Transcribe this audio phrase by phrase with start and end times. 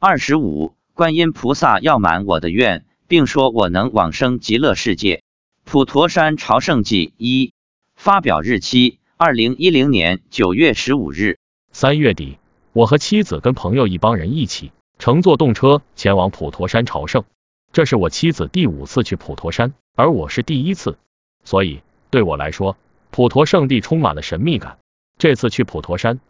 [0.00, 5.24] 二十五，观音菩萨要满我的愿，并说我能往生极乐世界。
[5.64, 7.52] 普陀山朝圣记一，
[7.96, 11.38] 发表日期：二零一零年九月十五日。
[11.72, 12.38] 三月底，
[12.72, 17.24] 我和妻子跟朋友一帮人一起乘坐动车前往普陀山朝圣。
[17.72, 20.96] 这是我妻子第五次去普陀山，而我是第一次，
[21.42, 21.80] 所以
[22.10, 22.76] 对我来说，
[23.10, 24.78] 普陀圣地充满了神秘感。
[25.18, 26.20] 这次去普陀山，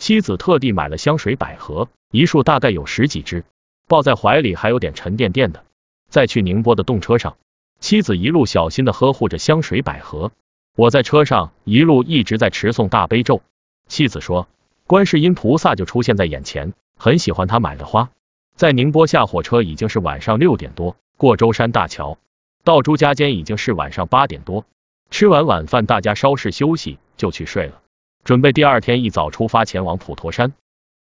[0.00, 3.44] 妻子特地买了香水百合，一束大概有十几支，
[3.86, 5.62] 抱在怀里还有点沉甸甸的。
[6.08, 7.36] 在去宁波的动车上，
[7.80, 10.32] 妻子一路小心的呵护着香水百合，
[10.74, 13.42] 我在车上一路一直在持诵大悲咒。
[13.86, 14.48] 妻子说。
[14.86, 18.10] 观世音菩萨就出现在眼前，很喜欢他买的花。
[18.56, 22.18] 在宁波下火车已经是晚上六点多，过舟山大桥
[22.64, 24.64] 到朱家尖已经是晚上八点多。
[25.10, 27.82] 吃完晚饭，大家稍事休息就去睡了，
[28.24, 30.52] 准备第二天一早出发前往普陀山。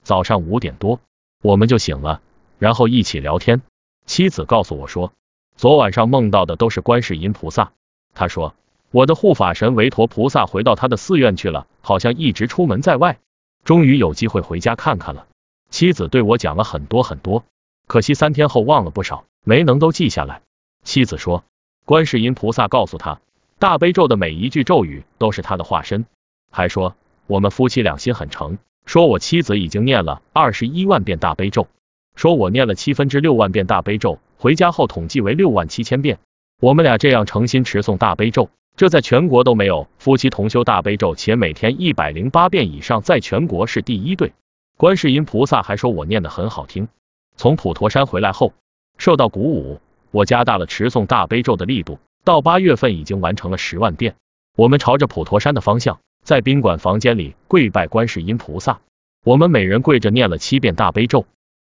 [0.02, 1.00] 早上五点多
[1.42, 2.20] 我们就醒了，
[2.58, 3.62] 然后一起聊天。
[4.06, 5.12] 妻子告诉我说，
[5.56, 7.72] 昨晚上梦到的都是观世音菩萨。
[8.14, 8.54] 他说，
[8.90, 13.18] 我的护法神维陀菩萨回到他的寺院去了，好像一直出门在外。
[13.64, 15.26] 终于有机会回家看看了。
[15.70, 17.44] 妻子对我讲了很多很多，
[17.86, 20.42] 可惜三天后忘了不少，没能都记下来。
[20.82, 21.44] 妻子说，
[21.84, 23.20] 观世音菩萨告诉他，
[23.58, 26.06] 大悲咒的每一句咒语都是他的化身，
[26.50, 26.96] 还说
[27.30, 31.68] 我们夫妻两心很诚，说我妻子已经念了二十一万遍大悲咒，
[32.16, 36.18] 说我念了七分之六万遍大悲咒，回家后统计为六万七千遍。
[36.60, 38.50] 我们俩这样诚心持诵大悲咒。
[38.74, 44.32] 这在全国都没有夫妻同修大悲咒，且每天一百零八遍以上，在全国是第一对。
[44.76, 46.88] 观世音菩萨还说我念的很好听。
[47.36, 48.54] 从普陀山回来后，
[48.98, 54.16] 受到鼓舞，我加大了持诵大悲咒的力度，到八月份已经完成了十万遍。
[54.56, 58.80] 我们朝着普陀山的方向，在宾馆房间里跪拜观世音菩萨，
[59.24, 61.26] 我们每人跪着念了七遍大悲咒。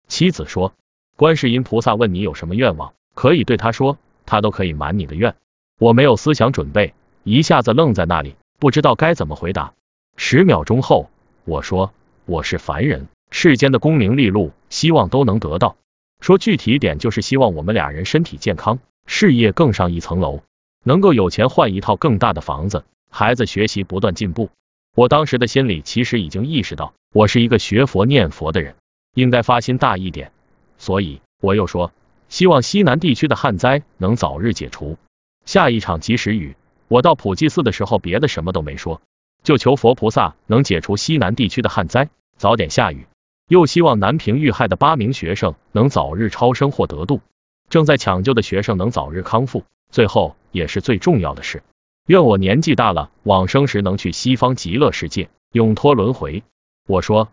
[0.08, 0.74] 妻子说，
[1.16, 5.36] 观世音菩萨问你有什么愿望，可以对他说，他都可以满你的愿。
[5.80, 9.74] 我没有思想准备，一下子愣在那里，不知道该怎么回答。
[10.18, 11.10] 十秒钟后，
[11.46, 11.94] 我说
[12.26, 15.78] ：“我是凡人，世间的功名利禄，希望都能得到。
[16.20, 20.42] 说具体点，就是希望我们俩人身体健康，事业更上一层楼，
[20.84, 24.50] 能够有钱换一套更大的房子，孩子学习不断进步。”
[24.98, 28.76] 我当时的心里其实已经意识到，我是一个学佛念佛的人，
[29.14, 30.32] 应该发心大一点。
[30.78, 31.94] 所以我又说
[32.28, 34.98] ：“希望西南地区的旱灾能早日解除。”
[35.46, 36.56] 下一场及时雨，
[36.88, 39.02] 我到普济寺的时候，别的什么都没说，
[39.44, 43.06] 就求佛菩萨能解除西南地区的旱灾，早点下雨。
[43.48, 47.22] 又希望南平遇害的八名学生能早日超生或得度，
[47.70, 49.64] 正在抢救的学生能早日康复。
[49.90, 51.64] 最后也是最重要的是，
[52.08, 56.44] 愿我年纪大了，往生时能去西方极乐世界，永脱轮回。
[56.88, 57.30] 我说，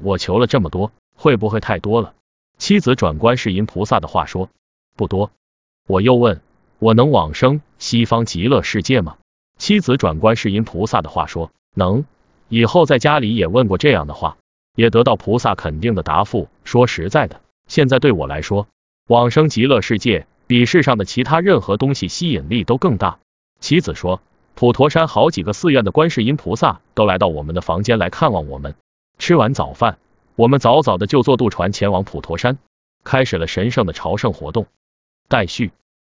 [0.00, 2.14] 我求了这么多，会不会太多了？
[2.56, 4.48] 妻子转观世音菩萨的话说，
[4.96, 5.30] 不多。
[5.86, 6.40] 我又问。
[6.80, 9.16] 我能往生西方极乐世界吗？
[9.56, 12.04] 妻子转观世音菩萨的话说能。
[12.48, 14.36] 以后在家里也问过这样的话，
[14.74, 16.48] 也得到菩萨肯定的答复。
[16.64, 18.66] 说实在的，现在对我来说，
[19.08, 23.18] 往生极乐世界比世上的其他任何东西吸引力都更大。
[23.64, 24.20] 妻子说，
[24.54, 28.74] 普陀山好几个寺院的观世音菩萨都来到我们的房间来看望我们。
[29.18, 29.96] 吃完早饭，
[30.36, 32.58] 我们早早的就坐渡船前往普陀山，
[33.04, 34.66] 开始了神圣的朝圣活动。
[35.28, 35.72] 待续。